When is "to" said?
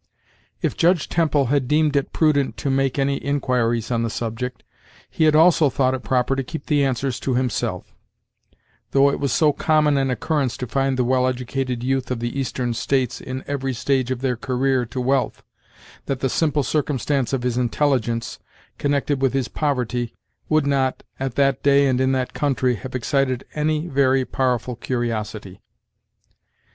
2.57-2.71, 6.35-6.41, 7.19-7.35, 10.57-10.65, 14.87-14.99